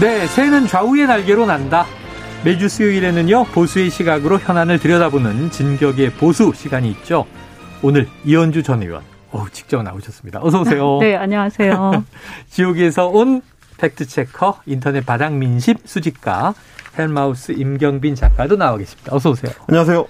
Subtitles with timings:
[0.00, 1.84] 네, 새는 좌우의 날개로 난다.
[2.42, 7.26] 매주 수요일에는요, 보수의 시각으로 현안을 들여다보는 진격의 보수 시간이 있죠.
[7.82, 10.40] 오늘 이현주 전 의원, 어 직접 나오셨습니다.
[10.42, 10.96] 어서 오세요.
[11.04, 12.02] 네, 안녕하세요.
[12.48, 13.42] 지옥에서 온
[13.76, 16.54] 팩트체커, 인터넷 바닥 민심 수집가,
[16.98, 19.14] 헬마우스 임경빈 작가도 나와 계십니다.
[19.14, 19.52] 어서 오세요.
[19.68, 20.06] 안녕하세요.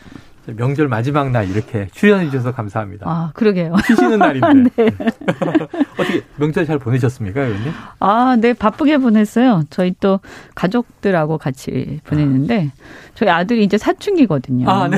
[0.57, 3.07] 명절 마지막 날 이렇게 출연해 주셔서 감사합니다.
[3.09, 3.75] 아, 그러게요.
[3.87, 4.71] 쉬시는 날인데.
[4.77, 4.91] 네.
[5.99, 7.73] 어떻게 명절 잘 보내셨습니까, 의원님?
[8.01, 9.63] 아, 네, 바쁘게 보냈어요.
[9.71, 10.21] 저희 또
[10.55, 12.73] 가족들하고 같이 보냈는데,
[13.15, 14.69] 저희 아들이 이제 사춘기거든요.
[14.71, 14.97] 아, 네.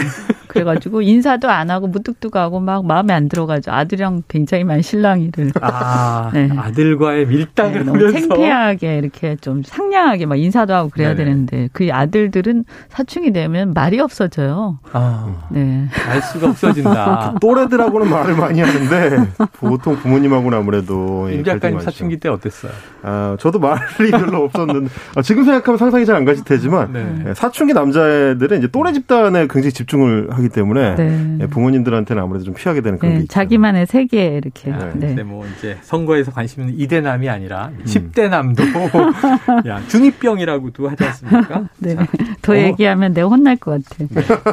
[0.52, 5.52] 그래가지고 인사도 안 하고 무뚝뚝하고 막 마음에 안 들어가지고 아들이랑 굉장히 많이 실랑이를.
[5.60, 6.48] 아, 네.
[6.56, 8.18] 아들과의 밀당을 네, 너무 하면서.
[8.28, 11.24] 창피하게 이렇게 좀 상냥하게 막 인사도 하고 그래야 네네.
[11.24, 14.78] 되는데, 그 아들들은 사춘기 되면 말이 없어져요.
[14.92, 15.88] 아, 네.
[16.08, 17.36] 알 수가 없어진다.
[17.40, 21.80] 또래들하고는 말을 많이 하는데 보통 부모님하고는 아무래도 예, 임 작가님.
[21.80, 22.72] 사춘기 때 어땠어요?
[23.02, 27.24] 아, 저도 말이 별로 없었는데 아, 지금 생각하면 상상이 잘 안 가실 테지만 네.
[27.28, 31.38] 예, 사춘기 남자애들은 이제 또래 집단에 굉장히 집중을 하기 때문에 네.
[31.40, 33.32] 예, 부모님들한테는 아무래도 좀 피하게 되는 그런 게 네, 있죠.
[33.32, 34.70] 자기만의 세계 이렇게.
[34.70, 35.08] 야, 네.
[35.08, 37.84] 근데 뭐 이제 선거에서 관심 있는 이대남이 아니라 음.
[37.84, 38.60] 10대남도
[39.66, 41.68] 야, 중이병이라고도 하지 않습니까?
[41.78, 41.94] 네.
[41.94, 42.06] 자,
[42.42, 42.56] 더 어.
[42.56, 44.04] 얘기하면 내가 혼날 것 같아.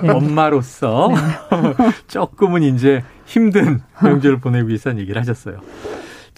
[0.02, 0.10] 네.
[0.10, 1.10] 엄마로서
[2.08, 5.60] 조금은 이제 힘든 명절을 보내기 위해서 얘기를 하셨어요.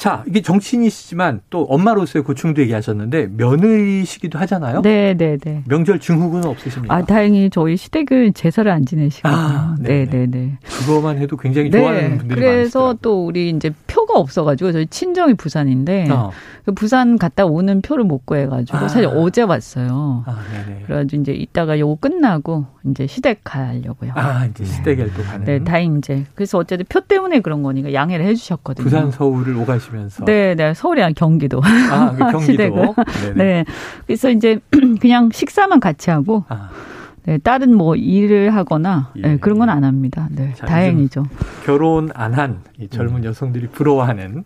[0.01, 4.81] 자, 이게 정치인이시지만 또 엄마로서의 고충도 얘기하셨는데 며느리시기도 하잖아요.
[4.81, 5.63] 네, 네, 네.
[5.67, 6.91] 명절 증후군은 없으십니까?
[6.91, 9.39] 아, 다행히 저희 시댁은 제사를 안 지내시거든요.
[9.39, 10.25] 아, 네, 네네.
[10.25, 10.57] 네, 네.
[10.63, 12.97] 그거만 해도 굉장히 좋아하는 분들이 그래서 많으시더라고요.
[13.03, 16.31] 또 우리 이제 표가 없어가지고 저희 친정이 부산인데 어.
[16.65, 18.87] 그 부산 갔다 오는 표를 못 구해가지고 아.
[18.87, 20.23] 사실 어제 왔어요.
[20.25, 20.81] 아, 네네.
[20.87, 24.13] 그래가지고 이제 이따가 요거 끝나고 이제 시댁 가려고요.
[24.15, 25.45] 아, 이제 시댁에도 가는.
[25.45, 28.83] 네, 다행 이제 그래서 어쨌든 표 때문에 그런 거니까 양해를 해주셨거든요.
[28.83, 30.25] 부산 서울을 오가시 면서.
[30.25, 31.61] 네, 네, 서울이 아니라 경기도.
[31.91, 32.95] 아, 그 경기도.
[33.35, 33.65] 네.
[34.07, 34.59] 그래서 이제
[35.01, 36.69] 그냥 식사만 같이 하고 아,
[37.25, 39.21] 네, 다른 뭐 일을 하거나 예.
[39.21, 40.27] 네, 그런 건 안 합니다.
[40.31, 41.25] 네, 자, 다행이죠.
[41.65, 44.43] 결혼 안한이 젊은 여성들이 부러워하는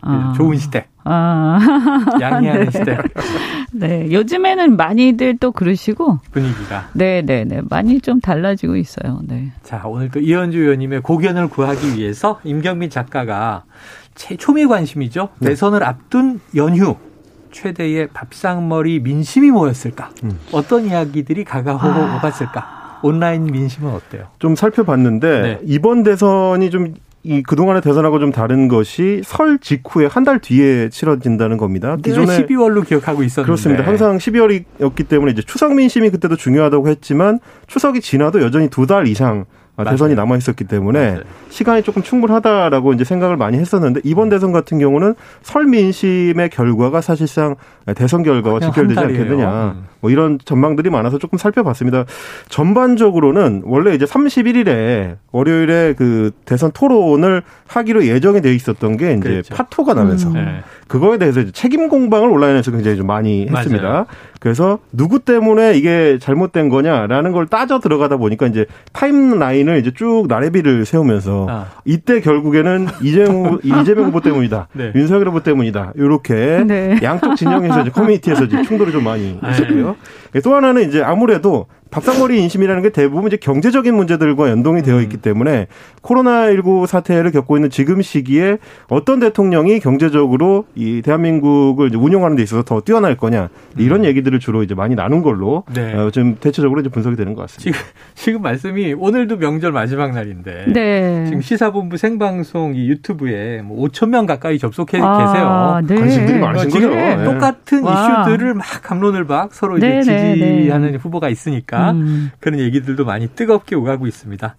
[0.00, 0.32] 아.
[0.38, 1.58] 좋은 시댁, 아,
[2.20, 2.70] 양해하는 네.
[2.70, 2.98] 시댁
[3.74, 6.88] 네, 요즘에는 많이들 또 그러시고, 분위기가.
[6.94, 9.20] 네, 네, 네, 많이 좀 달라지고 있어요.
[9.24, 9.52] 네.
[9.62, 13.64] 자, 오늘 또 이현주 의원님의 고견을 구하기 위해서 임경민 작가가
[14.14, 15.28] 최초미 관심이죠.
[15.38, 15.48] 네.
[15.50, 16.96] 대선을 앞둔 연휴
[17.50, 20.10] 최대의 밥상머리 민심이 뭐였을까?
[20.24, 20.38] 음.
[20.52, 22.16] 어떤 이야기들이 가가오고 아.
[22.16, 23.00] 오갔을까?
[23.02, 24.28] 온라인 민심은 어때요?
[24.38, 25.60] 좀 살펴봤는데 네.
[25.64, 31.56] 이번 대선이 좀 이 그동안의 대선하고 좀 다른 것이 설 직후에 한 달 뒤에 치러진다는
[31.56, 31.96] 겁니다.
[32.02, 33.84] 기존에 12월로 기억하고 있었는데 그렇습니다.
[33.86, 39.44] 항상 12월이었기 때문에 이제 추석 민심이 그때도 중요하다고 했지만 추석이 지나도 여전히 두 달 이상
[39.76, 40.26] 아, 대선이 맞아요.
[40.26, 41.22] 남아 있었기 때문에 맞아요.
[41.48, 47.56] 시간이 조금 충분하다라고 이제 생각을 많이 했었는데 이번 대선 같은 경우는 설 민심의 결과가 사실상
[47.96, 49.00] 대선 결과와 직결되지.
[49.00, 49.72] 않겠느냐.
[49.76, 49.84] 음.
[50.00, 52.04] 뭐 이런 전망들이 많아서 조금 살펴봤습니다.
[52.48, 59.54] 전반적으로는 원래 이제 31일에 월요일에 그 대선 토론을 하기로 예정이 돼 있었던 게 이제 그렇죠.
[59.54, 60.34] 파토가 나면서 음.
[60.34, 60.62] 네.
[60.88, 63.82] 그거에 대해서 이제 책임 공방을 온라인에서 굉장히 좀 많이 했습니다.
[63.88, 64.06] 맞아요.
[64.42, 70.84] 그래서 누구 때문에 이게 잘못된 거냐라는 걸 따져 들어가다 보니까 이제 타임라인을 이제 쭉 나래비를
[70.84, 71.66] 세우면서 아.
[71.84, 74.66] 이때 결국에는 이재명 후보, 이재명 후보 때문이다.
[74.72, 74.90] 네.
[74.96, 75.92] 윤석열 후보 때문이다.
[75.94, 76.98] 이렇게 네.
[77.04, 79.94] 양쪽 진영에서 이제 커뮤니티에서 이제 충돌이 좀 많이 있었고요.
[80.40, 85.66] 또 하나는 이제 아무래도 밥상머리 인심이라는 게 대부분 이제 경제적인 문제들과 연동이 되어 있기 때문에
[86.00, 88.56] 코로나19 사태를 겪고 있는 지금 시기에
[88.88, 94.62] 어떤 대통령이 경제적으로 이 대한민국을 이제 운영하는 데 있어서 더 뛰어날 거냐 이런 얘기들을 주로
[94.62, 95.94] 이제 많이 나눈 걸로 네.
[95.94, 97.78] 어, 좀 대체적으로 이제 분석이 되는 것 같습니다.
[97.78, 101.24] 지금 지금 말씀이 오늘도 명절 마지막 날인데 네.
[101.26, 105.80] 지금 시사본부 생방송 이 유튜브에 뭐 5천 명 가까이 접속해 아, 계세요.
[105.86, 105.94] 네.
[106.00, 107.00] 관심들이 많으신 지금 거죠.
[107.00, 107.24] 네.
[107.24, 108.24] 똑같은 와.
[108.24, 110.96] 이슈들을 막 감론을 박 서로 이제 네, 네, 지지하는 네.
[110.96, 112.30] 후보가 있으니까 음.
[112.40, 114.56] 그런 얘기들도 많이 뜨겁게 오가고 있습니다.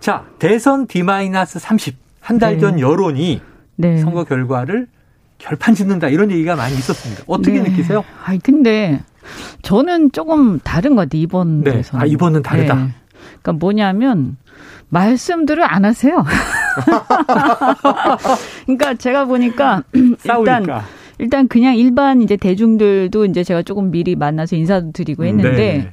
[0.00, 2.82] 자, 대선 D-30 한 달전 네.
[2.82, 3.40] 여론이
[3.76, 3.98] 네.
[3.98, 4.86] 선거 결과를
[5.38, 7.24] 결판 짓는다 이런 얘기가 많이 있었습니다.
[7.26, 7.70] 어떻게 네.
[7.70, 8.04] 느끼세요?
[8.24, 9.00] 아니, 근데
[9.62, 11.72] 저는 조금 다른 것 같아요, 이번 네.
[11.72, 12.00] 대선.
[12.00, 12.88] 아, 이번은 다르다.
[13.42, 14.36] 그러니까 뭐냐면,
[14.90, 16.24] 말씀들을 안 하세요.
[18.66, 20.84] 그러니까 제가 보니까 일단 싸우니까.
[21.20, 25.90] 일단 그냥 일반 이제 대중들도 이제 제가 조금 미리 만나서 인사도 드리고 했는데 네.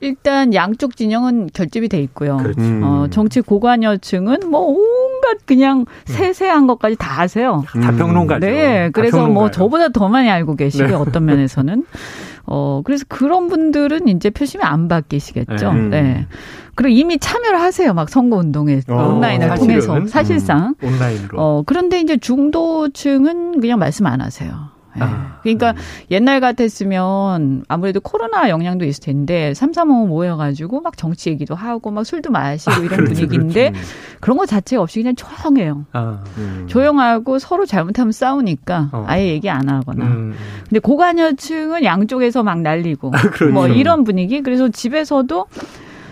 [0.00, 2.38] 일단 양쪽 진영은 결집이 돼 있고요.
[2.38, 2.60] 그렇죠.
[2.60, 2.80] 음.
[2.82, 7.64] 어, 정치 고관여층은 뭐 온갖 그냥 세세한 것까지 다 아세요.
[7.66, 8.46] 다 평론가죠.
[8.46, 9.50] 네, 다 그래서 뭐.
[9.50, 10.94] 저보다 더 많이 알고 계시고 네.
[10.94, 11.84] 어떤 면에서는
[12.50, 15.72] 어 그래서 그런 분들은 이제 표심이 안 바뀌시겠죠.
[15.72, 15.88] 네.
[16.02, 16.26] 네.
[16.74, 17.94] 그리고 이미 참여를 하세요.
[17.94, 19.80] 막 선거 운동에 어, 온라인을 사실은.
[19.80, 20.74] 통해서 사실상.
[20.82, 21.40] 온라인으로.
[21.40, 24.68] 어 그런데 이제 중도층은 그냥 말씀 안 하세요.
[24.96, 25.00] 예.
[25.02, 25.38] 아.
[25.42, 25.74] 그러니까
[26.10, 32.30] 옛날 같았으면 아무래도 코로나 영향도 있을 텐데 삼삼오오 모여가지고 막 정치 얘기도 하고 막 술도
[32.30, 33.72] 마시고 이런 그렇죠, 분위기인데
[34.20, 35.86] 그런 거 자체가 없이 그냥 조용해요.
[35.92, 36.22] 아.
[36.38, 36.66] 음.
[36.68, 39.04] 조용하고 서로 잘못하면 싸우니까 어.
[39.06, 40.04] 아예 얘기 안 하거나.
[40.04, 40.34] 음.
[40.68, 43.46] 근데 고관여층은 양쪽에서 막 날리고 그렇죠.
[43.48, 44.42] 뭐 이런 분위기.
[44.42, 45.46] 그래서 집에서도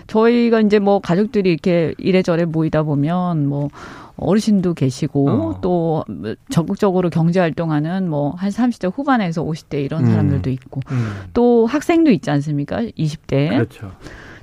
[0.07, 3.69] 저희가 이제 뭐 가족들이 이렇게 이래저래 모이다 보면 뭐
[4.19, 5.59] 어르신도 계시고 어.
[5.61, 6.05] 또
[6.51, 10.11] 적극적으로 경제 활동하는 뭐 한 30대 후반에서 50대 이런 음.
[10.11, 11.13] 사람들도 있고 음.
[11.33, 12.83] 또 학생도 있지 않습니까?
[12.83, 13.51] 20대.
[13.51, 13.93] 그렇죠.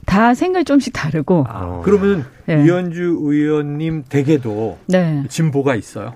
[0.05, 1.45] 다 생각이 좀씩 다르고.
[1.47, 2.63] 아, 그러면 네.
[2.63, 5.23] 이현주 의원님 댁에도 네.
[5.29, 6.13] 진보가 있어요.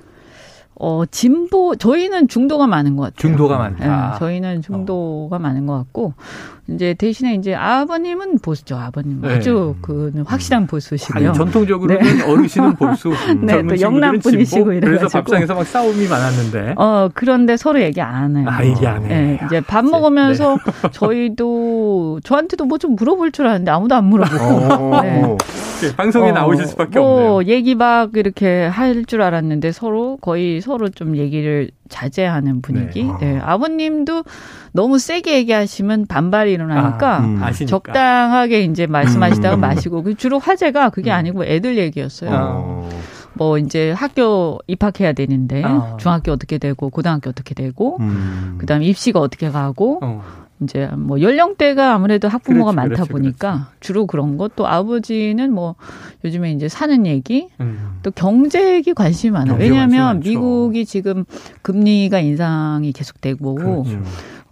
[0.81, 3.17] 어, 진보, 저희는 중도가 많은 것 같아요.
[3.17, 4.11] 중도가 많다.
[4.13, 6.13] 네, 저희는 중도가 많은 것 같고,
[6.69, 9.19] 이제 대신에 이제 아버님은 보수죠, 아버님.
[9.21, 9.35] 네.
[9.37, 11.29] 아주 그 확실한 보수시고요.
[11.29, 13.11] 아니, 전통적으로는 어르신은 보수,
[13.41, 14.87] 네, 또 영남 분이시고 진보.
[14.87, 15.07] 그래서.
[15.09, 16.75] 밥상에서 막 싸움이 많았는데.
[16.77, 18.45] 어, 그런데 서로 얘기 안 해요.
[18.47, 19.07] 아, 얘기 안 해.
[19.07, 19.91] 네, 이제 밥 네.
[19.91, 20.57] 먹으면서
[20.93, 24.43] 저희도 저한테도 뭐 좀 물어볼 줄 아는데 아무도 안 물어보고.
[24.95, 25.01] 어.
[25.01, 25.37] 네.
[25.81, 27.53] 네, 방송에 어, 나오실 수밖에 뭐 없네요.
[27.53, 33.03] 얘기 막 이렇게 할 줄 알았는데 서로 거의 서로 좀 얘기를 자제하는 분위기.
[33.03, 33.13] 네.
[33.19, 33.39] 네.
[33.39, 34.23] 아버님도
[34.71, 37.65] 너무 세게 얘기하시면 반발이 일어나니까 아, 음.
[37.65, 39.61] 적당하게 이제 말씀하시다가 음.
[39.61, 41.15] 마시고 그 주로 화제가 그게 음.
[41.15, 42.29] 아니고 애들 얘기였어요.
[42.31, 42.89] 어.
[43.33, 45.97] 뭐 이제 학교 입학해야 되는데 아.
[45.99, 48.57] 중학교 어떻게 되고 고등학교 어떻게 되고 음.
[48.59, 50.23] 그다음에 입시가 어떻게 가고 어.
[50.61, 55.75] 이제 뭐 연령대가 아무래도 학부모가 그렇지, 많다 그렇지, 보니까 주로 그런 것 또 아버지는 뭐
[56.25, 57.99] 요즘에 이제 사는 얘기 음.
[58.03, 59.57] 또 경제 얘기 관심이 많아요.
[59.57, 60.19] 왜냐하면.
[60.19, 61.23] 미국이 지금
[61.61, 64.01] 금리가 인상이 계속되고 그렇죠.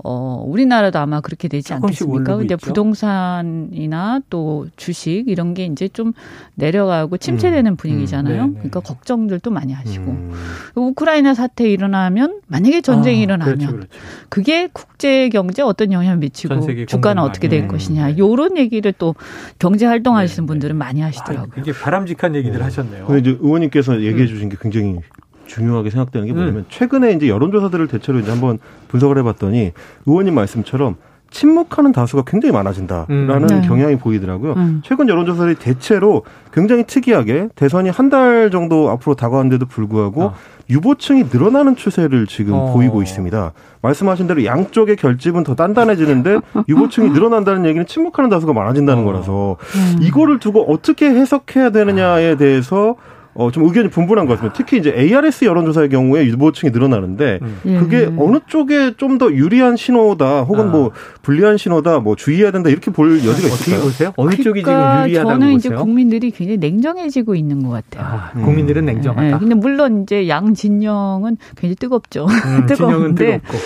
[0.09, 2.37] 어 우리나라도 아마 그렇게 되지 않겠습니까?
[2.37, 2.65] 근데 있죠.
[2.65, 6.13] 부동산이나 또 주식 이런 게 이제 좀
[6.55, 8.41] 내려가고 침체되는 분위기잖아요.
[8.41, 8.53] 네, 네.
[8.53, 10.31] 그러니까 걱정들도 많이 하시고 음.
[10.75, 13.89] 우크라이나 사태 일어나면 만약에 전쟁이 아, 일어나면 그렇죠, 그렇죠.
[14.29, 17.49] 그게 국제 경제 어떤 영향을 미치고 주가는 어떻게.
[17.49, 19.15] 될 것이냐 요런 얘기를 또
[19.59, 21.51] 경제 활동하시는 네, 분들은 많이 아, 하시더라고요.
[21.57, 23.05] 이게 바람직한 얘기들 하셨네요.
[23.07, 24.03] 근데 이제 의원님께서 음.
[24.03, 24.99] 얘기해 주신 게 굉장히
[25.47, 28.59] 중요하게 생각되는 게 뭐냐면 최근에 이제 여론조사들을 대체로 이제 한번
[28.89, 29.71] 분석을 해봤더니
[30.05, 30.95] 의원님 말씀처럼
[31.29, 33.47] 침묵하는 다수가 굉장히 많아진다라는 음.
[33.47, 33.67] 네.
[33.67, 34.53] 경향이 보이더라고요.
[34.53, 34.81] 음.
[34.85, 36.23] 최근 여론조사들이 대체로
[36.53, 40.33] 굉장히 특이하게 대선이 한 달 정도 앞으로 다가왔는데도 불구하고 어.
[40.69, 42.71] 유보층이 늘어나는 추세를 지금 어.
[42.73, 43.51] 보이고 있습니다.
[43.81, 46.39] 말씀하신 대로 양쪽의 결집은 더 단단해지는데
[46.69, 49.05] 유보층이 늘어난다는 얘기는 침묵하는 다수가 많아진다는 어.
[49.05, 50.01] 거라서 음.
[50.01, 52.95] 이거를 두고 어떻게 해석해야 되느냐에 대해서
[53.39, 54.55] 어, 좀 의견이 분분한 것 같습니다.
[54.57, 57.59] 특히 이제 ARS 여론조사의 경우에 유보층이 늘어나는데 음.
[57.65, 57.77] 예.
[57.77, 60.71] 그게 어느 쪽에 좀 더 유리한 신호다 혹은 아.
[60.71, 60.91] 뭐
[61.23, 63.81] 불리한 신호다 뭐 주의해야 된다 이렇게 볼 여지가 있을까요?
[63.81, 64.13] 보세요?
[64.15, 65.83] 어느 쪽이 지금 그러니까 유리하다고 저는 이제 보세요?
[65.83, 68.05] 국민들이 굉장히 냉정해지고 있는 것 같아요.
[68.05, 68.43] 아, 음.
[68.43, 69.39] 국민들은 네, 냉정하다.
[69.39, 72.25] 근데 물론 이제 양 진영은 굉장히 뜨겁죠.
[72.25, 73.57] 음, 진영은 뜨거운데 뜨겁고.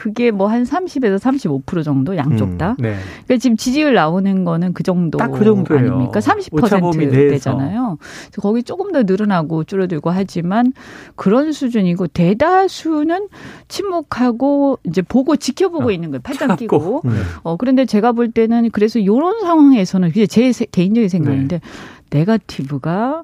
[0.00, 2.56] 그게 뭐 한 30에서 35% 정도 양쪽 음.
[2.58, 2.74] 다.
[2.78, 2.96] 네.
[3.26, 5.92] 그러니까 지금 지지율 나오는 거는 그 정도 딱 그 정도예요.
[5.92, 6.20] 아닙니까?
[6.52, 7.50] 오차범위 내에서.
[7.50, 7.98] 30%대잖아요.
[8.00, 10.72] 그래서 거기 조금 더 늘어나고 줄어들고 하지만
[11.16, 13.28] 그런 수준이고 대다수는
[13.68, 16.20] 침묵하고 이제 보고 지켜보고 어, 있는 거예요.
[16.22, 16.56] 팔짱.
[16.56, 17.02] 끼고.
[17.04, 17.22] 음.
[17.42, 21.66] 어 그런데 제가 볼 때는 그래서 요런 상황에서는 그게 제 세- 개인적인 생각인데 네.
[22.10, 23.22] 네가티브가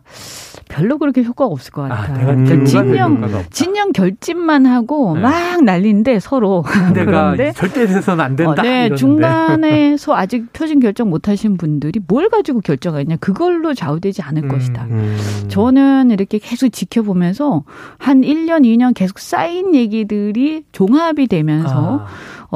[0.68, 2.26] 별로 그렇게 효과가 없을 것 아, 같아요.
[2.26, 2.64] 그러니까 음.
[2.64, 3.44] 진영.
[3.50, 5.20] 진영 결집만 하고 네.
[5.20, 6.64] 막 난리인데 서로
[6.94, 8.52] 그런데 절대 돼서는 안 된다.
[8.52, 8.96] 어, 네, 이러는데.
[8.96, 14.48] 중간에서 아직 표준 결정 못 하신 분들이 뭘 가지고 결정하냐 그걸로 좌우되지 않을 음.
[14.48, 14.84] 것이다.
[14.90, 15.16] 음.
[15.48, 17.64] 저는 이렇게 계속 지켜보면서
[17.98, 22.06] 한 1년, 2년 계속 쌓인 얘기들이 종합이 되면서 아,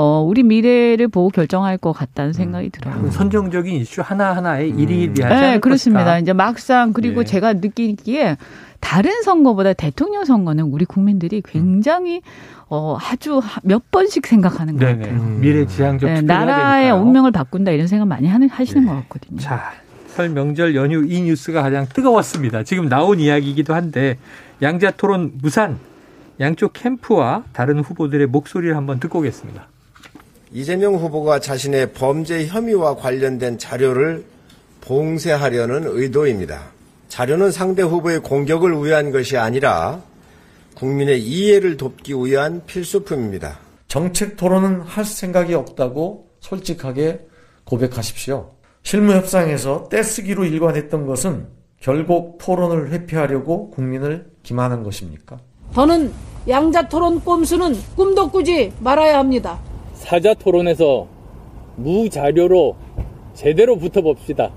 [0.03, 2.99] 어, 우리 미래를 보고 결정할 것 같다는 생각이 들어요.
[3.03, 4.79] 그 선정적인 이슈 하나하나에 음.
[4.81, 6.05] 일일이 하지 네, 그렇습니다.
[6.05, 6.19] 것이다.
[6.21, 7.25] 이제 막상 그리고 예.
[7.27, 8.39] 제가 느끼기에
[8.81, 12.23] 다른 선거보다 대통령 선거는 우리 국민들이 굉장히
[12.71, 14.99] 어 아주 하- 몇 번씩 생각하는 것 네네.
[15.03, 15.21] 같아요.
[15.21, 15.41] 음.
[15.43, 17.03] 미래 지향적 네, 나라의 되니까요.
[17.03, 18.89] 운명을 바꾼다 이런 생각 많이 하는 하시는 네.
[18.89, 19.39] 것 같거든요.
[19.39, 19.73] 자,
[20.07, 22.63] 설 명절 연휴 이 뉴스가 가장 뜨거웠습니다.
[22.63, 24.17] 지금 나온 이야기이기도 한데
[24.63, 25.79] 양자 토론 무산
[26.41, 29.67] 양쪽 캠프와 다른 후보들의 목소리를 한번 듣고 오겠습니다.
[30.53, 34.25] 이재명 후보가 자신의 범죄 혐의와 관련된 자료를
[34.81, 36.73] 봉쇄하려는 의도입니다.
[37.09, 40.03] 자료는 상대 후보의 공격을 위한 것이 아니라
[40.75, 43.59] 국민의 이해를 돕기 위한 필수품입니다.
[43.87, 47.21] 정책 토론은 할 생각이 없다고 솔직하게
[47.65, 48.51] 고백하십시오.
[48.83, 51.47] 실무 협상에서 떼쓰기로 일관했던 것은
[51.79, 55.39] 결국 토론을 회피하려고 국민을 기만한 것입니까?
[55.75, 56.13] 더는
[56.49, 59.61] 양자 토론 꼼수는 꿈도 꾸지 말아야 합니다.
[60.11, 61.07] 사자 토론에서
[61.77, 62.77] 무자료로
[63.33, 64.51] 제대로 붙어봅시다.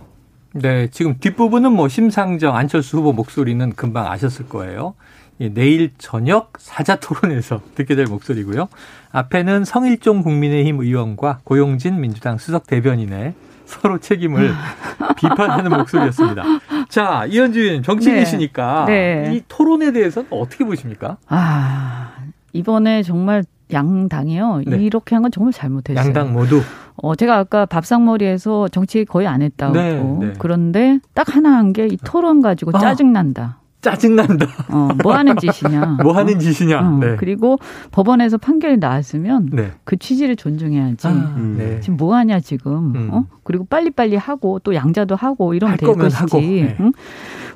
[0.53, 4.95] 네, 지금 뒷부분은 뭐 심상정 안철수 후보 목소리는 금방 아셨을 거예요.
[5.38, 8.67] 내일 저녁 사자 토론에서 듣게 될 목소리고요.
[9.12, 14.50] 앞에는 성일종 국민의힘 의원과 고용진 민주당 수석 대변인의 서로 책임을
[15.17, 16.43] 비판하는 목소리였습니다.
[16.89, 19.27] 자, 이현주 의원 정치인이시니까 네.
[19.27, 19.36] 네.
[19.36, 21.17] 이 토론에 대해서는 어떻게 보십니까?
[21.27, 22.15] 아,
[22.53, 24.62] 이번에 정말 양당이요.
[24.67, 24.77] 네.
[24.77, 26.03] 이렇게 한 건 정말 잘못했어요.
[26.05, 26.62] 양당 모두.
[26.96, 29.74] 어, 제가 아까 밥상머리에서 정치 거의 안 했다고.
[29.74, 30.34] 네, 네.
[30.38, 32.79] 그런데 딱 하나 한 게 이 토론 가지고 아.
[32.79, 33.60] 짜증난다.
[33.82, 34.46] 짜증난다.
[34.70, 35.98] 어, 뭐 하는 짓이냐.
[36.03, 36.79] 뭐 하는 짓이냐.
[36.79, 37.15] 어, 네.
[37.17, 37.58] 그리고
[37.91, 39.72] 법원에서 판결이 나왔으면 네.
[39.84, 41.05] 그 취지를 존중해야지.
[41.08, 41.55] 아, 음.
[41.58, 41.79] 네.
[41.82, 42.96] 지금 뭐 하냐 지금.
[42.96, 43.10] 음.
[43.12, 43.25] 어?
[43.43, 46.15] 그리고 빨리빨리 하고 또 양자도 하고 이러면 될 것이지.
[46.17, 46.39] 하고.
[46.39, 46.77] 네.
[46.79, 46.91] 응?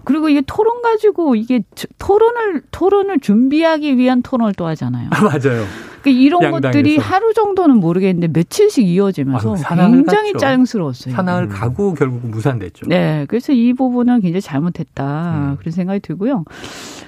[0.04, 1.62] 그리고 이게 토론 가지고 이게
[1.98, 5.10] 토론을 토론을 준비하기 위한 토론을 또 하잖아요.
[5.12, 5.64] 아, 맞아요.
[6.08, 6.68] 그러니까 이런 양당에서.
[6.68, 10.40] 것들이 하루 정도는 모르겠는데 며칠씩 이어지면서 아유, 굉장히 갔죠.
[10.40, 11.16] 짜증스러웠어요.
[11.16, 11.50] 사나흘 음.
[11.50, 12.88] 가고 결국 무산됐죠.
[12.88, 15.58] 네, 그래서 이 부분은 굉장히 잘못했다 음.
[15.60, 16.46] 그런 생각이 들고요.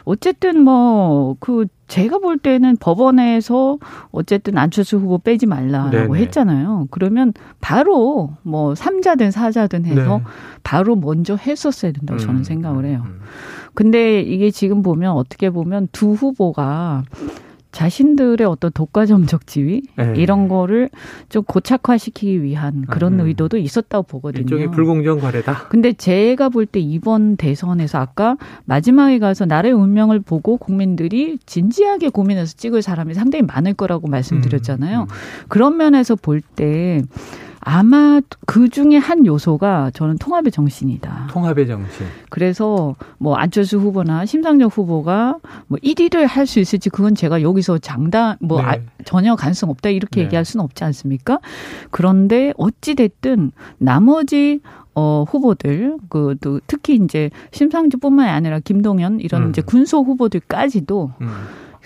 [0.05, 3.77] 어쨌든 뭐 그 제가 볼 때는 법원에서
[4.11, 6.19] 어쨌든 안철수 후보 빼지 말라라고 네네.
[6.19, 6.87] 했잖아요.
[6.91, 10.23] 그러면 바로 뭐 3자든 4자든 해서 네.
[10.63, 12.43] 바로 먼저 했었어야 된다고 저는 음.
[12.43, 13.03] 생각을 해요.
[13.05, 13.19] 음.
[13.73, 17.03] 근데 이게 지금 보면 어떻게 보면 두 후보가
[17.71, 20.13] 자신들의 어떤 독과점적 지위 네.
[20.17, 20.89] 이런 거를
[21.29, 23.27] 좀 고착화시키기 위한 그런 음.
[23.27, 24.41] 의도도 있었다고 보거든요.
[24.41, 25.67] 일종의 불공정 거래다.
[25.69, 32.53] 근데 제가 볼 때 이번 대선에서 아까 마지막에 가서 나라의 운명을 보고 국민들이 진지하게 고민해서
[32.57, 35.01] 찍을 사람이 상당히 많을 거라고 말씀드렸잖아요.
[35.01, 35.03] 음.
[35.03, 35.45] 음.
[35.47, 37.01] 그런 면에서 볼 때
[37.61, 41.27] 아마 그 중에 한 요소가 저는 통합의 정신이다.
[41.29, 42.05] 통합의 정신.
[42.29, 45.37] 그래서 뭐 안철수 후보나 심상정 후보가
[45.67, 48.67] 뭐 1위를 할 수 있을지 그건 제가 여기서 장담 뭐 네.
[48.67, 50.25] 아, 전혀 가능성 없다 이렇게 네.
[50.25, 51.39] 얘기할 수는 없지 않습니까?
[51.91, 54.59] 그런데 어찌 됐든 나머지
[54.95, 59.49] 어, 후보들, 그, 또 특히 이제 심상정뿐만이 아니라 김동연 이런 음.
[59.49, 61.29] 이제 군소 후보들까지도 음.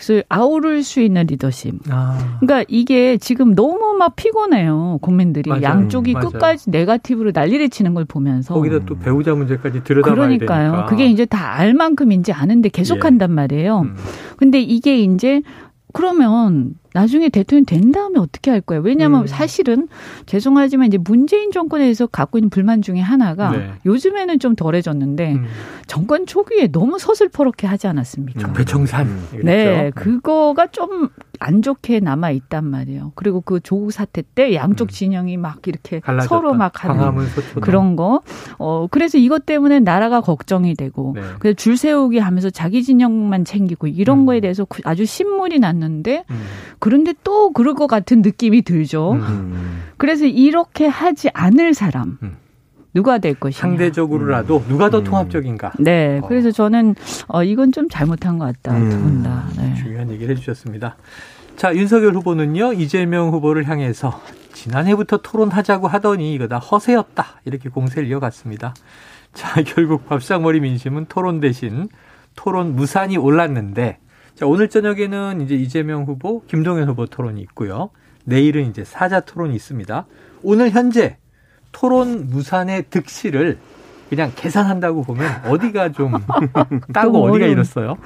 [0.06, 1.76] 그래서 아우를 수 있는 리더십.
[1.90, 2.38] 아.
[2.40, 5.00] 그러니까 이게 지금 너무 막 피곤해요.
[5.02, 5.64] 국민들이 맞아요.
[5.64, 6.30] 양쪽이 맞아요.
[6.30, 10.72] 끝까지 네가티브로 난리를 치는 걸 보면서 거기다 또 배우자 문제까지 들여다봐야 그러니까요.
[10.72, 10.86] 되니까.
[10.88, 13.00] 그게 이제 다 알 만큼인지 아는데 계속 예.
[13.04, 13.82] 한단 말이에요.
[13.82, 13.96] 음.
[14.38, 15.42] 근데 이게 이제
[15.94, 18.82] 그러면 나중에 대통령 된 다음에 어떻게 할 거예요?
[18.82, 19.28] 왜냐하면 음.
[19.28, 19.88] 사실은
[20.26, 23.72] 죄송하지만 이제 문재인 정권에서 갖고 있는 불만 중에 하나가 네.
[23.86, 25.46] 요즘에는 좀 덜해졌는데 음.
[25.88, 28.40] 정권 초기에 너무 서슬퍼렇게 하지 않았습니까?
[28.40, 29.08] 적폐청산.
[29.08, 29.42] 음.
[29.44, 31.10] 네, 그거가 좀
[31.44, 33.12] 안 좋게 남아 있단 말이에요.
[33.16, 34.88] 그리고 그 조국 사태 때 양쪽 음.
[34.90, 36.34] 진영이 막 이렇게 갈라졌다.
[36.34, 37.26] 서로 막 하는
[37.62, 38.22] 그런 거.
[38.58, 41.22] 어 그래서 이것 때문에 나라가 걱정이 되고 네.
[41.40, 44.26] 그래서 줄 세우기 하면서 자기 진영만 챙기고 이런 음.
[44.26, 46.24] 거에 대해서 아주 신물이 났는데.
[46.30, 46.42] 음.
[46.80, 49.14] 그런데 또 그럴 것 같은 느낌이 들죠.
[49.14, 49.84] 음.
[49.98, 52.18] 그래서 이렇게 하지 않을 사람.
[52.94, 52.96] 음.
[52.96, 53.60] 누가 될 것이냐.
[53.60, 54.66] 상대적으로라도 음.
[54.68, 55.04] 누가 더 음.
[55.04, 55.74] 통합적인가.
[55.80, 56.20] 네.
[56.22, 56.28] 어.
[56.28, 56.96] 그래서 저는
[57.28, 58.78] 어, 이건 좀 잘못한 것 같다.
[58.78, 58.90] 음.
[58.90, 59.48] 두분 다.
[59.58, 59.76] 네.
[59.76, 60.96] 중요한 얘기를 해주셨습니다.
[61.56, 64.20] 자, 윤석열 후보는요, 이재명 후보를 향해서
[64.54, 67.42] 지난해부터 토론하자고 하더니 이거 다 허세였다.
[67.46, 68.74] 이렇게 공세를 이어갔습니다.
[69.34, 71.90] 자, 결국 밥상머리 민심은 토론 대신
[72.36, 74.00] 토론 무산이 올랐는데
[74.36, 77.92] 자, 오늘 저녁에는 이제 이재명 후보, 김동연 후보 토론이 있고요.
[78.26, 80.08] 내일은 이제 사자 토론이 있습니다.
[80.42, 81.18] 오늘 현재
[81.74, 83.58] 토론 무산의 득실을
[84.10, 86.14] 그냥 계산한다고 보면 어디가 좀
[86.94, 87.98] 따고 어디가 이렇어요?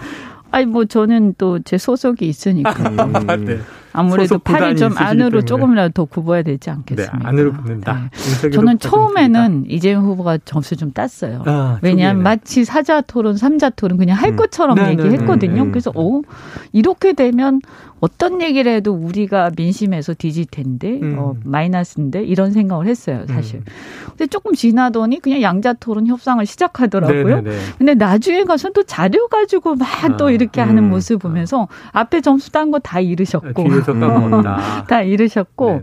[0.49, 2.71] 아니 뭐 저는 또 제 소속이 있으니까.
[2.71, 3.45] 음.
[3.45, 3.59] 네.
[3.97, 5.41] 아무래도 팔이 좀 안으로.
[5.43, 7.17] 조금이라도 더 굽어야 되지 않겠습니까?
[7.17, 8.09] 네, 안으로 굽는다.
[8.41, 8.49] 네.
[8.51, 11.43] 저는 처음에는 이재명 후보가 점수 좀 땄어요.
[11.45, 14.35] 아, 왜냐하면 마치 사자 토론, 삼자 토론 그냥 할 음.
[14.35, 15.65] 것처럼 네, 네 얘기했거든요.
[15.65, 16.21] 네, 그래서 어
[16.71, 17.59] 이렇게 되면
[17.99, 21.15] 어떤 얘기를 해도 우리가 민심에서 뒤질 텐데 음.
[21.17, 23.55] 어, 마이너스인데 이런 생각을 했어요 사실.
[23.61, 23.63] 음.
[24.09, 27.37] 근데 조금 지나더니 그냥 양자 토론 협상을 시작하더라고요.
[27.41, 27.57] 네네네.
[27.79, 30.69] 근데 나중에 가서 또 자료 가지고 막또 아, 이렇게 음.
[30.69, 33.63] 하는 모습 보면서 앞에 점수 딴 거 다 잃으셨고
[34.43, 35.81] 다, 다 잃으셨고 네네.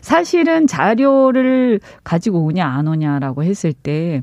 [0.00, 4.22] 사실은 자료를 가지고 오냐 안 오냐라고 했을 때.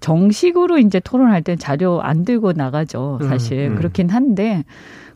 [0.00, 3.20] 정식으로 이제 토론할 때 자료 안 들고 나가죠.
[3.28, 3.76] 사실 음, 음.
[3.76, 4.64] 그렇긴 한데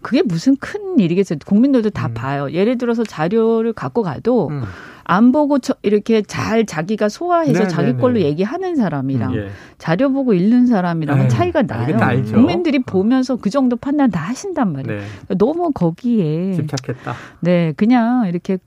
[0.02, 1.38] 그게 무슨 큰 일이겠어요.
[1.46, 2.14] 국민들도 다 음.
[2.14, 2.52] 봐요.
[2.52, 4.62] 예를 들어서 자료를 갖고 가도 음.
[5.04, 8.24] 안 보고 이렇게 잘 자기가 소화해서 네, 자기 네, 걸로 네.
[8.24, 9.48] 얘기하는 사람이랑 예.
[9.78, 12.22] 자료 보고 읽는 사람이랑은 차이가 나요.
[12.24, 15.00] 국민들이 보면서 그 정도 판단 다 하신단 말이에요.
[15.28, 15.34] 네.
[15.36, 17.14] 너무 거기에 집착했다.
[17.40, 18.58] 네, 그냥 이렇게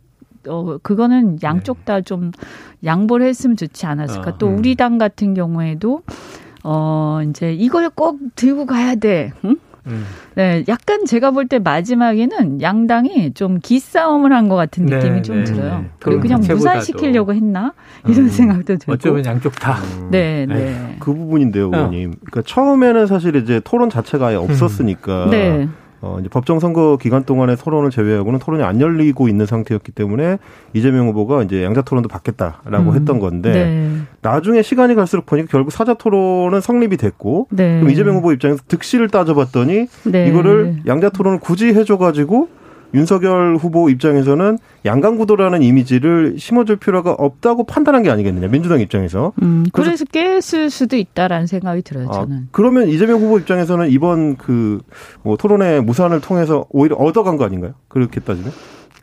[0.48, 2.32] 어 그거는 양쪽 다 좀
[2.86, 4.32] 양보를 했으면 좋지 않았을까.
[4.32, 4.60] 어, 또 음.
[4.60, 6.04] 우리 당 같은 경우에도
[6.64, 9.34] 어 이제 이걸 꼭 들고 가야 돼.
[9.46, 9.58] 응?
[9.88, 10.06] 음.
[10.36, 15.22] 네, 약간 제가 볼 때 마지막에는 양당이 좀 기싸움을 한 것 같은 네, 느낌이 네,
[15.22, 15.80] 좀 네, 들어요.
[15.80, 15.90] 네.
[16.00, 17.74] 그리고 그냥 무산시키려고 했나
[18.08, 18.30] 이런 음.
[18.30, 18.94] 생각도 들고.
[18.94, 19.78] 어쩌면 양쪽 다.
[20.00, 20.08] 음.
[20.12, 20.96] 네, 네.
[21.00, 22.10] 그 부분인데요, 의원님.
[22.10, 22.14] 어.
[22.26, 25.26] 그러니까 처음에는 사실 이제 토론 자체가 아예 없었으니까.
[25.26, 25.30] 음.
[25.32, 25.68] 네.
[26.02, 30.38] 어, 이제 법정 선거 기간 동안에 토론을 제외하고는 토론이 안 열리고 있는 상태였기 때문에
[30.74, 32.96] 이재명 후보가 이제 양자 토론도 받겠다라고 음.
[32.96, 33.98] 했던 건데 네.
[34.22, 37.80] 나중에 시간이 갈수록 보니까 결국 사자 토론은 성립이 됐고 네.
[37.80, 40.28] 그럼 이재명 후보 입장에서 득실을 따져봤더니 네.
[40.28, 42.50] 이거를 양자 토론을 굳이 해줘가지고
[42.94, 50.06] 윤석열 후보 입장에서는 양강구도라는 이미지를 심어줄 필요가 없다고 판단한 게 아니겠느냐 민주당 입장에서 음, 그래서,
[50.12, 54.80] 그래서 깼을 수도 있다라는 생각이 들어요 아, 저는 아, 그러면 이재명 후보 입장에서는 이번 그
[55.24, 58.52] 뭐 토론회 무산을 통해서 오히려 얻어간 거 아닌가요 그렇게 따지면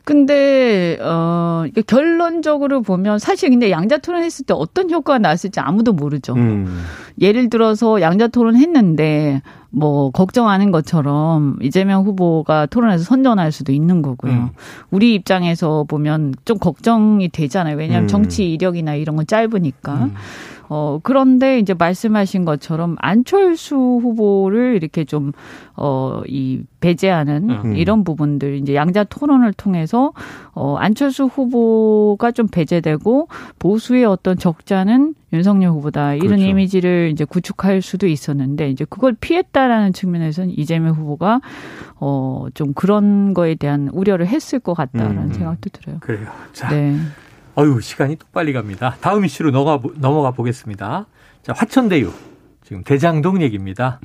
[0.05, 6.35] 근데 어 결론적으로 보면 사실 근데 양자 토론했을 때 어떤 효과가 나왔을지 아무도 모르죠.
[6.35, 6.83] 음.
[7.21, 14.33] 예를 들어서 양자 토론 했는데 뭐 걱정하는 것처럼 이재명 후보가 토론에서 선전할 수도 있는 거고요.
[14.33, 14.49] 음.
[14.91, 17.77] 우리 입장에서 보면 좀 걱정이 되잖아요.
[17.77, 18.09] 왜냐하면 음.
[18.09, 19.95] 정치 이력이나 이런 건 짧으니까.
[19.95, 20.15] 음.
[20.69, 25.33] 어, 그런데 이제 말씀하신 것처럼 안철수 후보를 이렇게 좀,
[25.77, 27.77] 어, 이 배제하는 음.
[27.77, 30.13] 이런 부분들 이제 양자 토론을 통해서
[30.53, 33.29] 어, 안철수 후보가 좀 배제되고
[33.59, 36.45] 보수의 어떤 적자는 윤석열 후보다 이런 그렇죠.
[36.45, 41.41] 이미지를 이제 구축할 수도 있었는데 이제 그걸 피했다라는 측면에서는 이재명 후보가
[41.97, 45.33] 어, 좀 그런 거에 대한 우려를 했을 것 같다라는 음.
[45.33, 45.99] 생각도 들어요.
[46.01, 46.29] 그래요.
[46.53, 46.69] 자.
[46.71, 46.97] 네.
[47.57, 48.97] 어유 시간이 또 빨리 갑니다.
[49.01, 51.07] 다음 이슈로 넘어가, 넘어가 보겠습니다.
[51.43, 52.11] 자, 화천대유.
[52.65, 54.01] 지금 대장동 얘기입니다.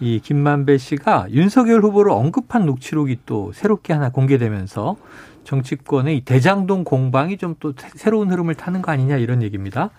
[0.00, 4.96] 이 김만배 씨가 윤석열 후보를 언급한 녹취록이 또 새롭게 하나 공개되면서
[5.44, 9.90] 정치권의 이 대장동 공방이 좀 또 새로운 흐름을 타는 거 아니냐 이런 얘기입니다.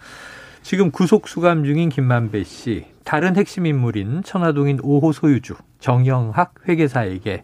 [0.65, 7.43] 지금 구속 수감 중인 김만배 씨, 다른 핵심 인물인 천화동인 5호 소유주 정영학 회계사에게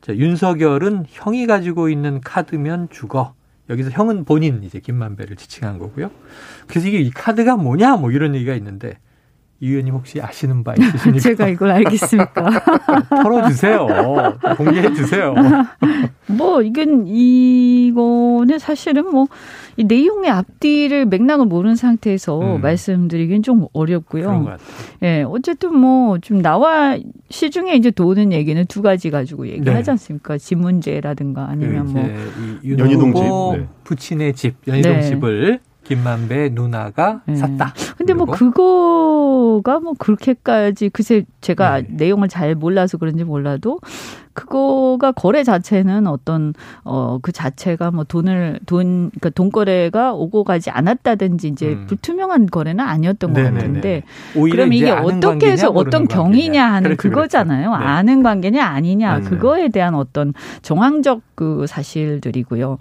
[0.00, 3.34] 자, 윤석열은 형이 가지고 있는 카드면 죽어.
[3.68, 6.10] 여기서 형은 본인 이제 김만배를 지칭한 거고요.
[6.66, 8.98] 그래서 이게 이 카드가 뭐냐 뭐 이런 얘기가 있는데
[9.60, 11.18] 이 의원님 혹시 아시는 바 있으십니까?
[11.20, 12.50] 제가 이걸 알겠습니까?
[13.22, 13.86] 털어주세요.
[14.56, 15.34] 공개해 주세요.
[16.26, 19.26] 뭐 이건 이거는 사실은 뭐
[19.76, 22.60] 이 내용의 앞뒤를 맥락을 모르는 상태에서 음.
[22.60, 24.56] 말씀드리기는 좀 어렵고요.
[25.02, 26.98] 예, 어쨌든 뭐 좀 나와
[27.30, 29.90] 시중에 이제 도는 얘기는 두 가지 가지고 얘기하지 네.
[29.92, 30.36] 않습니까?
[30.36, 32.02] 집 문제라든가 아니면 뭐
[32.66, 33.22] 연희동 집,
[33.58, 33.66] 네.
[33.84, 35.02] 부친의 집, 연희동 네.
[35.02, 37.34] 집을 김만배 누나가 네.
[37.34, 37.74] 샀다.
[37.98, 41.88] 근데 뭐 그거가 뭐 그렇게까지 글쎄 제가 네.
[41.90, 43.80] 내용을 잘 몰라서 그런지 몰라도
[44.32, 51.48] 그거가 거래 자체는 어떤 어 그 자체가 뭐 돈을 돈 그러니까 돈거래가 오고 가지 않았다든지
[51.48, 51.86] 이제 음.
[51.86, 53.50] 불투명한 거래는 아니었던 네네네.
[53.50, 57.70] 것 같은데 그럼 이게 어떻게 해서 어떤 경위냐 하는 그렇지, 그거잖아요.
[57.70, 57.84] 그렇죠.
[57.84, 57.90] 네.
[57.90, 59.24] 아는 관계냐 아니냐 음.
[59.24, 62.78] 그거에 대한 어떤 정황적 그 사실들이고요.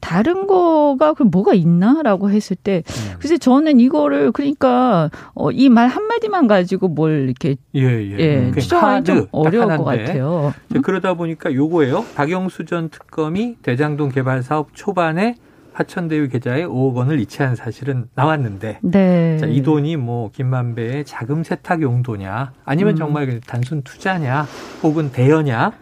[0.00, 3.16] 다른 거가 그 뭐가 있나라고 했을 때 음.
[3.18, 8.18] 글쎄 저는 이거를 그러니까 어, 이 말 한마디만 가지고 뭘 이렇게 예, 예.
[8.18, 10.52] 예 추정하기 좀 어려울 것 같아요.
[10.74, 10.82] 음?
[10.82, 12.04] 그러다 보니까 요거예요.
[12.14, 15.34] 박영수 전 특검이 대장동 개발 사업 초반에
[15.72, 19.36] 화천대유 계좌에 5억 원을 이체한 사실은 나왔는데 네.
[19.38, 22.96] 자, 이 돈이 뭐 김만배의 자금 세탁 용도냐 아니면 음.
[22.96, 24.46] 정말 단순 투자냐
[24.82, 25.72] 혹은 대여냐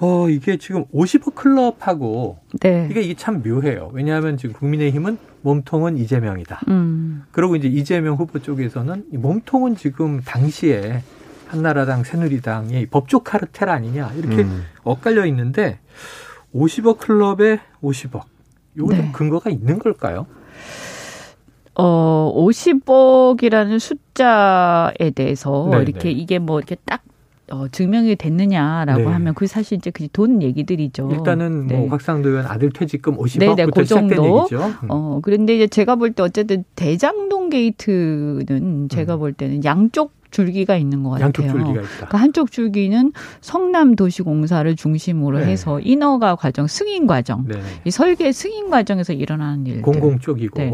[0.00, 2.88] 어, 이게 지금 50억 클럽하고 네.
[2.90, 3.90] 이게 이게 참 묘해요.
[3.92, 6.62] 왜냐하면 지금 국민의힘은 몸통은 이재명이다.
[6.68, 7.24] 음.
[7.30, 11.02] 그리고 이제 이재명 후보 쪽에서는 이 몸통은 지금 당시에
[11.46, 14.64] 한나라당, 새누리당의 법조 카르텔 아니냐 이렇게 음.
[14.82, 15.78] 엇갈려 있는데
[16.54, 18.22] 50억 클럽에 50억.
[18.76, 18.96] 요거 네.
[19.00, 20.26] 좀 근거가 있는 걸까요?
[21.76, 26.10] 어, 50억이라는 숫자에 대해서 네 이렇게 네.
[26.10, 27.02] 이게 뭐 이렇게 딱
[27.54, 29.06] 어, 증명이 됐느냐라고 네.
[29.06, 31.10] 하면 그 사실 이제 그 돈 얘기들이죠.
[31.12, 31.76] 일단은 뭐 네.
[31.78, 34.58] 뭐 확상도 의원 아들 퇴직금 50억부터 네, 그 시작된 얘기죠.
[34.82, 34.86] 음.
[34.88, 39.18] 어 그런데 이제 제가 볼 때 어쨌든 대장동 게이트는 제가 음.
[39.18, 41.26] 볼 때는 양쪽 줄기가 있는 것 같아요.
[41.26, 41.88] 양쪽 줄기가 있다.
[41.96, 45.46] 그러니까 한쪽 줄기는 성남 도시공사를 중심으로 네.
[45.46, 47.60] 해서 인허가 과정, 승인 과정, 네.
[47.84, 49.82] 이 설계 승인 과정에서 일어나는 일들.
[49.82, 50.58] 공공 쪽이고.
[50.58, 50.72] 네.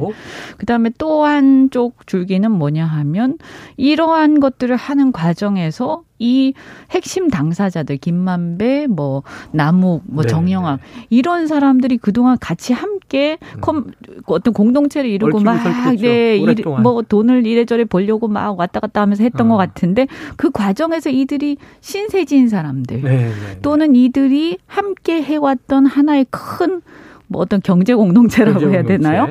[0.56, 3.36] 그다음에 또 한쪽 줄기는 뭐냐 하면
[3.76, 6.54] 이러한 것들을 하는 과정에서 이
[6.90, 11.06] 핵심 당사자들 김만배, 뭐 남욱, 뭐 네, 정영학 네.
[11.10, 13.60] 이런 사람들이 그동안 같이 함께 음.
[13.60, 13.86] 컴,
[14.26, 15.60] 어떤 공동체를 이루고 막
[15.98, 19.50] 네, 일, 뭐 돈을 이래저래 벌려고 막 왔다 갔다 하면서 했던 어.
[19.50, 20.06] 것 같은데
[20.36, 23.58] 그 과정에서 이들이 신세진 사람들 네, 네, 네.
[23.62, 26.82] 또는 이들이 함께 해왔던 하나의 큰
[27.30, 29.08] 뭐 어떤 경제 공동체라고 경제 해야 공동체.
[29.08, 29.28] 되나요?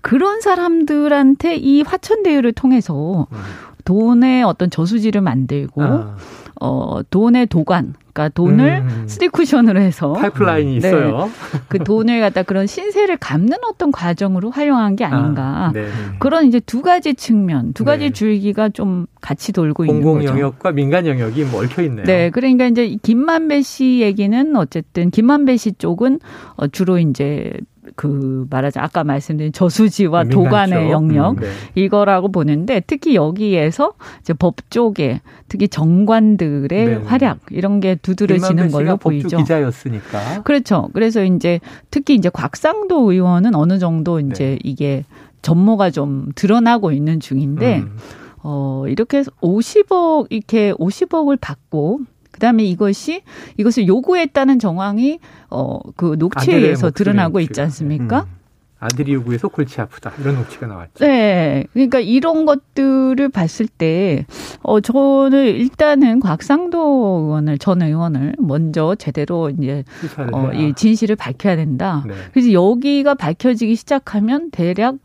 [0.00, 3.38] 그런 사람들한테 이 화천대유를 통해서 음.
[3.84, 6.16] 돈의 어떤 저수지를 만들고 아.
[6.60, 9.04] 어 돈의 도관 그러니까 돈을 음.
[9.06, 10.76] 스티쿠션으로 해서 파이프라인이 네.
[10.78, 11.30] 있어요.
[11.68, 15.42] 그 돈을 갖다 그런 신세를 갚는 어떤 과정으로 활용한 게 아닌가.
[15.42, 15.88] 아, 네.
[16.18, 18.10] 그런 이제 두 가지 측면, 두 가지 네.
[18.10, 20.06] 줄기가 좀 같이 돌고 있는 거죠.
[20.06, 22.04] 공공 영역과 민간 영역이 뭐 얽혀 있네요.
[22.04, 26.20] 네, 그러니까 이제 김만배 씨 얘기는 어쨌든 김만배 씨 쪽은
[26.56, 27.52] 어 주로 이제
[27.96, 31.48] 그 말하자 아까 말씀드린 저수지와 도관의 영역 음, 네.
[31.74, 36.94] 이거라고 보는데 특히 여기에서 이제 법 쪽에 특히 정관들의 네.
[36.96, 39.38] 활약 이런 게 두드러지는 걸로 보이죠.
[39.38, 40.42] 기자였으니까.
[40.42, 40.90] 그렇죠.
[40.92, 44.58] 그래서 이제 특히 이제 곽상도 의원은 어느 정도 이제 네.
[44.62, 45.04] 이게
[45.42, 47.96] 전모가 좀 드러나고 있는 중인데 음.
[48.42, 52.00] 어 이렇게 50억 이렇게 50억을 받고
[52.40, 53.22] 그다음에 이것이
[53.58, 55.18] 이것을 요구했다는 정황이
[55.50, 58.20] 어 그 녹취에서 드러나고 있지 않습니까?
[58.20, 58.40] 음.
[58.82, 61.04] 아들이 요구해서 골치 아프다 이런 녹취가 나왔죠.
[61.04, 64.24] 네, 그러니까 이런 것들을 봤을 때,
[64.62, 66.78] 어 저는 일단은 곽상도
[67.26, 69.84] 의원을 전 의원을 먼저 제대로 이제
[70.32, 72.02] 어, 이 진실을 밝혀야 된다.
[72.08, 72.14] 네.
[72.32, 74.96] 그래서 여기가 밝혀지기 시작하면 대략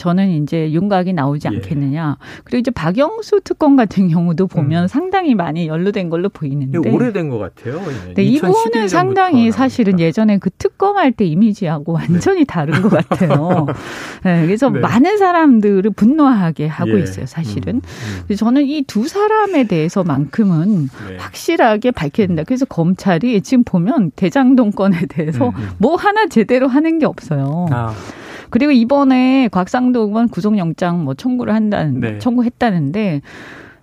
[0.00, 1.56] 저는 이제 윤곽이 나오지 예.
[1.56, 2.16] 않겠느냐.
[2.44, 4.88] 그리고 이제 박영수 특검 같은 경우도 보면 음.
[4.88, 7.80] 상당히 많이 연루된 걸로 보이는데 오래된 것 같아요.
[8.14, 12.44] 네, 이 부분은 상당히 사실은 예전에 그 특검할 때 이미지하고 완전히 네.
[12.44, 13.66] 다른 것 같아요.
[14.24, 14.80] 네, 그래서 네.
[14.80, 17.02] 많은 사람들을 분노하게 하고 예.
[17.02, 17.26] 있어요.
[17.26, 17.76] 사실은.
[17.76, 17.80] 음.
[18.30, 18.36] 음.
[18.36, 21.16] 저는 이 두 사람에 대해서만큼은 네.
[21.18, 22.42] 확실하게 밝혀야 된다.
[22.44, 25.54] 그래서 검찰이 지금 보면 대장동 건에 대해서 음.
[25.56, 25.68] 음.
[25.78, 27.66] 뭐 하나 제대로 하는 게 없어요.
[27.70, 27.94] 아.
[28.50, 32.18] 그리고 이번에 곽상도 의원 구속영장 뭐 청구를 한다는 네.
[32.18, 33.22] 청구했다는데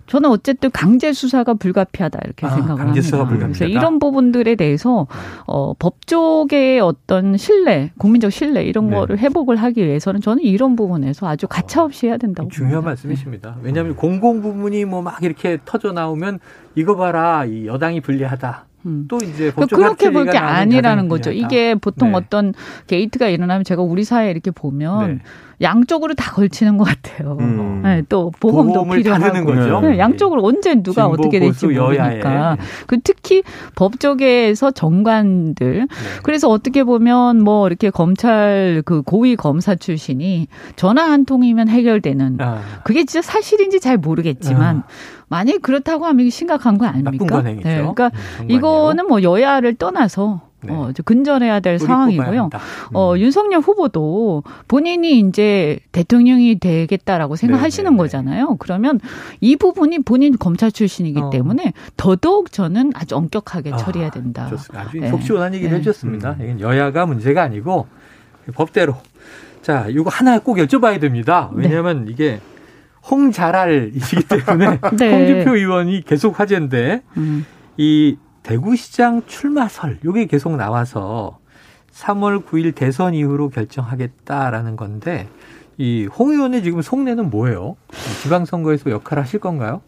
[0.06, 3.46] 저는 어쨌든 강제 수사가 불가피하다 이렇게 아, 생각을 강제 수사가 합니다.
[3.46, 3.58] 불가피하다.
[3.58, 5.06] 그래서 이런 부분들에 대해서
[5.46, 8.96] 어, 법조계의 어떤 신뢰, 국민적 신뢰 이런 네.
[8.96, 12.88] 거를 회복을 하기 위해서는 저는 이런 부분에서 아주 가차없이 해야 된다고 중요한 봅니다.
[12.90, 13.56] 말씀이십니다.
[13.62, 16.38] 왜냐하면 공공 부문이 뭐 막 이렇게 터져 나오면
[16.74, 18.64] 이거 봐라 이 여당이 불리하다.
[18.86, 19.06] 음.
[19.08, 21.30] 또 이제 그러니까 그렇게 볼 게 아니라는 거죠.
[21.32, 22.16] 이게 보통 네.
[22.18, 22.54] 어떤
[22.86, 25.22] 게이트가 일어나면 제가 우리 사회 이렇게 보면 네.
[25.60, 27.36] 양쪽으로 다 걸치는 것 같아요.
[27.40, 27.82] 음.
[27.82, 29.80] 네, 또 보험도 필요하고 거죠.
[29.80, 32.56] 네, 양쪽으로 언제 누가 어떻게 될지 모르니까.
[32.86, 33.42] 그 특히
[33.74, 35.78] 법조계에서 정관들.
[35.80, 35.86] 네.
[36.22, 42.60] 그래서 어떻게 보면 뭐 이렇게 검찰 그 고위 검사 출신이 전화 한 통이면 해결되는 아.
[42.84, 44.82] 그게 진짜 사실인지 잘 모르겠지만 아.
[45.28, 47.42] 만약 그렇다고 하면 이게 심각한 거 아닙니까?
[47.42, 50.72] 네, 그러니까 음, 이거는 뭐 여야를 떠나서 네.
[50.72, 52.50] 어, 근절해야 될 상황이고요.
[52.52, 52.96] 음.
[52.96, 57.90] 어, 윤석열 후보도 본인이 이제 대통령이 되겠다라고 생각하시는 네네.
[57.90, 58.02] 네, 네.
[58.02, 58.56] 거잖아요.
[58.58, 59.00] 그러면
[59.40, 61.30] 이 부분이 본인 검찰 출신이기 어.
[61.30, 64.48] 때문에 더더욱 저는 아주 엄격하게 아, 처리해야 된다.
[64.48, 64.86] 좋습니다.
[64.88, 65.08] 아주 네.
[65.10, 65.78] 속 시원한 얘기를 네.
[65.78, 66.36] 해주셨습니다.
[66.40, 66.44] 음.
[66.44, 67.86] 이건 여야가 문제가 아니고
[68.54, 68.96] 법대로.
[69.62, 71.50] 자, 이거 하나 꼭 여쭤봐야 됩니다.
[71.52, 72.12] 왜냐하면 네.
[72.12, 72.40] 이게
[73.10, 75.12] 홍자랄이시기 때문에 네.
[75.12, 77.46] 홍준표 의원이 계속 화제인데 음.
[77.76, 78.16] 이
[78.48, 81.38] 대구시장 출마설 요게 계속 나와서
[81.92, 85.28] 3월 9일 대선 이후로 결정하겠다라는 건데
[85.76, 87.76] 이 홍 의원의 지금 속내는 뭐예요?
[88.22, 89.82] 지방선거에서 역할 하실 건가요?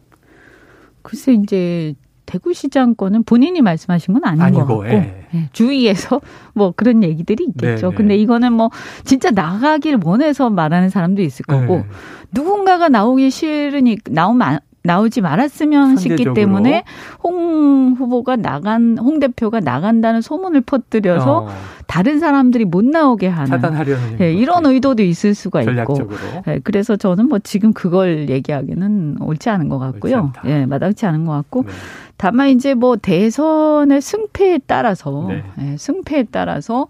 [1.00, 1.94] 글쎄 이제
[2.26, 5.26] 대구시장 거는 본인이 말씀하신 건 아닌 아니고, 것 같고 예.
[5.34, 5.48] 예.
[5.52, 6.20] 주위에서
[6.52, 7.86] 뭐 그런 얘기들이 있겠죠.
[7.86, 7.96] 네, 네.
[7.96, 8.68] 근데 이거는 뭐
[9.04, 11.86] 진짜 나가길 원해서 말하는 사람도 있을 거고 네.
[12.32, 16.84] 누군가가 나오기 싫으니 나오면 나오지 말았으면 싶기 때문에
[17.22, 21.48] 홍 후보가 나간 홍 대표가 나간다는 소문을 퍼뜨려서 어.
[21.86, 26.04] 다른 사람들이 못 나오게 하는 차단하려는 네, 이런 의도도 있을 수가 전략적으로.
[26.04, 30.32] 있고 네, 그래서 저는 뭐 지금 그걸 얘기하기는 옳지 않은 것 같고요.
[30.44, 31.72] 예, 네, 마땅치 않은 것 같고 네.
[32.16, 35.44] 다만 이제 뭐 대선의 승패에 따라서 네.
[35.56, 36.86] 네, 승패에 따라서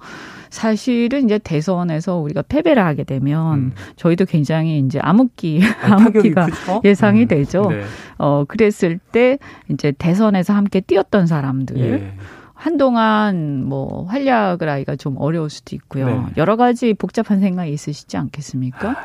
[0.50, 3.72] 사실은 이제 대선에서 우리가 패배를 하게 되면 음.
[3.96, 6.48] 저희도 굉장히 이제 암흑기 아, 암흑기가
[6.84, 7.28] 예상이 음.
[7.28, 7.70] 되죠.
[7.70, 7.82] 네.
[8.18, 9.38] 어 그랬을 때
[9.70, 12.12] 이제 대선에서 함께 뛰었던 사람들 예.
[12.54, 16.06] 한동안 뭐 활약을 하기가 좀 어려울 수도 있고요.
[16.06, 16.22] 네.
[16.36, 18.90] 여러 가지 복잡한 생각이 있으시지 않겠습니까?
[18.90, 18.96] 아,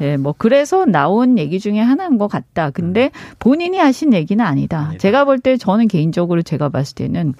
[0.00, 2.70] 예, 뭐 그래서 나온 얘기 중에 하나인 것 같다.
[2.70, 3.34] 근데 음.
[3.38, 4.78] 본인이 하신 얘기는 아니다.
[4.78, 4.98] 아니다.
[4.98, 7.34] 제가 볼 때 저는 개인적으로 제가 봤을 때는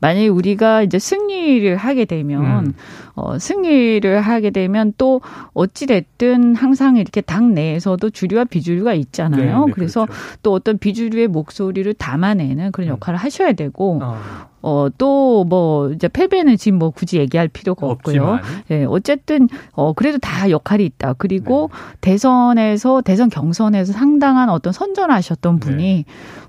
[0.00, 2.74] 만약에 우리가 이제 승리를 하게 되면 음.
[3.20, 5.20] 어, 승리를 하게 되면 또
[5.54, 9.60] 어찌됐든 항상 이렇게 당 내에서도 주류와 비주류가 있잖아요.
[9.60, 10.22] 네, 네, 그래서 그렇죠.
[10.42, 12.92] 또 어떤 비주류의 목소리를 담아내는 그런 음.
[12.94, 13.22] 역할을 음.
[13.24, 14.16] 하셔야 되고 어.
[14.62, 18.40] 어, 또, 뭐, 이제 패배는 지금 뭐 굳이 얘기할 필요가 없고요.
[18.70, 21.14] 예, 네, 어쨌든, 어, 그래도 다 역할이 있다.
[21.14, 21.96] 그리고 네.
[22.02, 26.04] 대선에서, 대선 경선에서 상당한 어떤 선전하셨던 분이 네.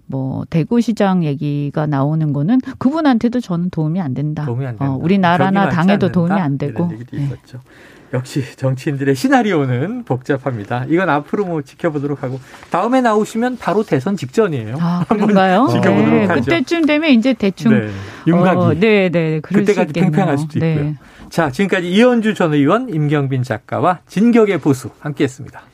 [0.07, 4.45] 뭐, 대구시장 얘기가 나오는 거는 그분한테도 저는 도움이 안 된다.
[4.45, 4.93] 도움이 안 된다.
[4.93, 6.89] 어, 우리나라나 당에도 도움이 안 되고.
[6.93, 7.61] 얘기도 있었죠.
[8.13, 10.85] 역시 정치인들의 시나리오는 복잡합니다.
[10.89, 14.77] 이건 앞으로 뭐 지켜보도록 하고 다음에 나오시면 바로 대선 직전이에요.
[14.79, 15.67] 아, 그런가요?
[15.71, 16.41] 지켜보도록 네, 하죠.
[16.41, 17.89] 그때쯤 되면 이제 대충 네,
[18.27, 20.73] 윤곽이 어, 네, 네, 그때까지 팽팽할 수도 네.
[20.73, 20.95] 있고요.
[21.29, 25.70] 자, 지금까지 이현주 전 의원, 임경빈 작가와 진격의 보수 함께했습니다.